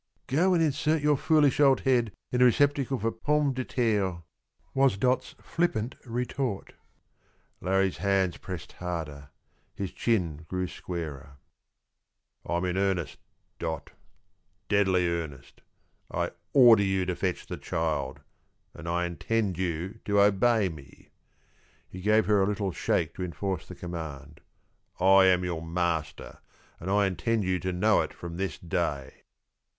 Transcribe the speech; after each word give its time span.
"Go 0.25 0.55
and 0.55 0.63
insert 0.63 1.03
your 1.03 1.15
foolish 1.15 1.59
old 1.59 1.81
head 1.81 2.11
in 2.31 2.41
a 2.41 2.45
receptacle 2.45 2.97
for 2.97 3.11
pommes 3.11 3.53
de 3.53 3.63
terre," 3.63 4.23
was 4.73 4.97
Dot's 4.97 5.35
flippant 5.39 5.93
retort. 6.07 6.73
Larrie's 7.61 7.97
hands 7.97 8.37
pressed 8.37 8.71
harder, 8.71 9.29
his 9.75 9.91
chin 9.91 10.37
grew 10.49 10.65
squarer. 10.67 11.37
"I'm 12.43 12.65
in 12.65 12.77
earnest, 12.77 13.19
Dot, 13.59 13.91
deadly 14.69 15.07
earnest. 15.07 15.61
I 16.09 16.31
order 16.51 16.81
you 16.81 17.05
to 17.05 17.15
fetch 17.15 17.45
the 17.45 17.57
child, 17.57 18.21
and 18.73 18.89
I 18.89 19.05
intend 19.05 19.59
you 19.59 19.99
to 20.05 20.19
obey 20.19 20.67
me," 20.67 21.09
he 21.87 22.01
gave 22.01 22.25
her 22.25 22.41
a 22.41 22.47
little 22.47 22.71
shake 22.71 23.13
to 23.13 23.23
enforce 23.23 23.67
the 23.67 23.75
command. 23.75 24.41
"I 24.99 25.25
am 25.25 25.43
your 25.45 25.61
master, 25.61 26.39
and 26.79 26.89
I 26.89 27.05
intend 27.05 27.43
you 27.43 27.59
to 27.59 27.71
know 27.71 28.01
it 28.01 28.15
from 28.15 28.37
this 28.37 28.57
day." 28.57 29.21